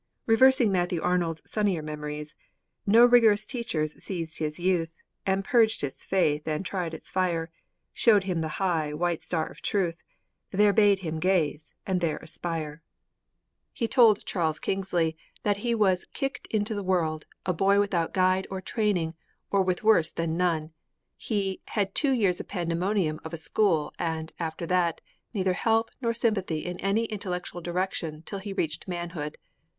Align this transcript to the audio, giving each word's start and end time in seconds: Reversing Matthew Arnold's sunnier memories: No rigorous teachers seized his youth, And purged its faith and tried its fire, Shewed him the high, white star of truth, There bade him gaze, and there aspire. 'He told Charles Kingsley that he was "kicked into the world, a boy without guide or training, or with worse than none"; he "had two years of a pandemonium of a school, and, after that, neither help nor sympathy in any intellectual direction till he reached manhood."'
Reversing 0.25 0.71
Matthew 0.71 0.99
Arnold's 0.99 1.43
sunnier 1.45 1.83
memories: 1.83 2.33
No 2.87 3.05
rigorous 3.05 3.45
teachers 3.45 4.03
seized 4.03 4.39
his 4.39 4.59
youth, 4.59 4.91
And 5.27 5.45
purged 5.45 5.83
its 5.83 6.03
faith 6.03 6.47
and 6.47 6.65
tried 6.65 6.95
its 6.95 7.11
fire, 7.11 7.51
Shewed 7.93 8.23
him 8.23 8.41
the 8.41 8.47
high, 8.57 8.95
white 8.95 9.23
star 9.23 9.45
of 9.45 9.61
truth, 9.61 10.01
There 10.49 10.73
bade 10.73 10.97
him 11.05 11.19
gaze, 11.19 11.75
and 11.85 12.01
there 12.01 12.17
aspire. 12.17 12.81
'He 13.71 13.87
told 13.87 14.25
Charles 14.25 14.57
Kingsley 14.57 15.15
that 15.43 15.57
he 15.57 15.75
was 15.75 16.05
"kicked 16.13 16.47
into 16.47 16.73
the 16.73 16.81
world, 16.81 17.27
a 17.45 17.53
boy 17.53 17.79
without 17.79 18.11
guide 18.11 18.47
or 18.49 18.59
training, 18.59 19.13
or 19.51 19.61
with 19.61 19.83
worse 19.83 20.11
than 20.11 20.35
none"; 20.35 20.73
he 21.15 21.61
"had 21.77 21.93
two 21.93 22.11
years 22.13 22.39
of 22.39 22.47
a 22.47 22.47
pandemonium 22.47 23.19
of 23.23 23.35
a 23.35 23.37
school, 23.37 23.93
and, 23.99 24.33
after 24.39 24.65
that, 24.65 24.99
neither 25.31 25.53
help 25.53 25.91
nor 26.01 26.11
sympathy 26.15 26.65
in 26.65 26.79
any 26.79 27.05
intellectual 27.05 27.61
direction 27.61 28.23
till 28.23 28.39
he 28.39 28.51
reached 28.51 28.87
manhood."' 28.87 29.37